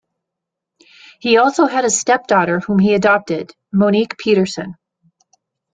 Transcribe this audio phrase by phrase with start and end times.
[1.19, 4.73] He also had a stepdaughter whom he adopted, Monique Petersen.